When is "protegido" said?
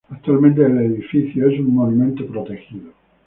2.25-2.89